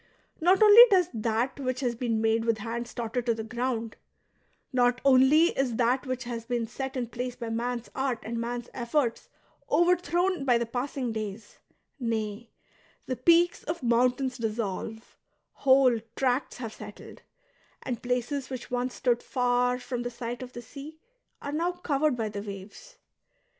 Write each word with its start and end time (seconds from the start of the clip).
^' 0.41 0.41
Not 0.41 0.63
only 0.63 0.81
does 0.89 1.09
that 1.13 1.59
which 1.59 1.81
has 1.81 1.93
been 1.93 2.21
made 2.21 2.43
with 2.43 2.57
hands 2.57 2.91
totter 2.91 3.21
to 3.21 3.35
the 3.35 3.43
ground, 3.43 3.97
not 4.73 4.99
only 5.05 5.49
is 5.55 5.75
that 5.75 6.07
which 6.07 6.23
has 6.23 6.43
been 6.43 6.65
set 6.65 6.97
in 6.97 7.05
place 7.05 7.35
by 7.35 7.49
man's 7.51 7.91
art 7.93 8.17
and 8.23 8.41
man's 8.41 8.67
efforts 8.73 9.29
overthrown 9.69 10.43
by 10.43 10.57
the 10.57 10.65
passing 10.65 11.11
days; 11.11 11.59
nay, 11.99 12.49
the 13.05 13.15
peaks 13.15 13.61
of 13.65 13.83
mountains 13.83 14.39
dissolve, 14.39 15.19
whole 15.53 15.99
tracts 16.15 16.57
have 16.57 16.73
settled, 16.73 17.21
and 17.83 18.01
places 18.01 18.49
which 18.49 18.71
once 18.71 18.95
stood 18.95 19.21
far 19.21 19.77
from 19.77 20.01
the 20.01 20.09
sight 20.09 20.41
of 20.41 20.53
the 20.53 20.63
sea 20.63 20.97
ai'e 21.43 21.53
now 21.53 21.73
covered 21.73 22.15
by 22.17 22.27
the 22.27 22.41
waves. 22.41 22.97